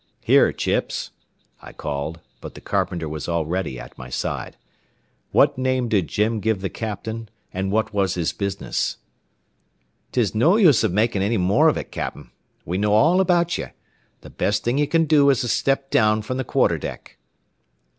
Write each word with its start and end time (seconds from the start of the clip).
"Here, 0.21 0.51
Chips," 0.51 1.11
I 1.61 1.73
called, 1.73 2.21
but 2.39 2.55
the 2.55 2.59
carpenter 2.59 3.07
was 3.07 3.29
already 3.29 3.79
at 3.79 3.99
my 3.99 4.09
side. 4.09 4.57
"What 5.31 5.59
name 5.59 5.89
did 5.89 6.07
Jim 6.07 6.39
give 6.39 6.61
the 6.61 6.71
captain, 6.71 7.29
and 7.53 7.71
what 7.71 7.93
was 7.93 8.15
his 8.15 8.33
business?" 8.33 8.97
"'Tis 10.11 10.33
no 10.33 10.55
use 10.57 10.83
av 10.83 10.91
makin' 10.91 11.21
any 11.21 11.37
more 11.37 11.69
av 11.69 11.77
it, 11.77 11.91
cap'n. 11.91 12.31
We 12.65 12.79
know 12.79 12.93
all 12.93 13.21
about 13.21 13.59
ye. 13.59 13.65
Th' 14.25 14.35
best 14.35 14.63
thing 14.63 14.79
ye 14.79 14.87
can 14.87 15.05
do 15.05 15.29
is 15.29 15.41
to 15.41 15.47
step 15.47 15.91
down 15.91 16.23
from 16.23 16.37
the 16.37 16.43
quarter 16.43 16.79
deck." 16.79 17.19